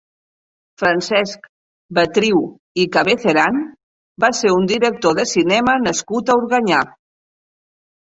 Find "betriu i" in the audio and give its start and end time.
1.97-2.87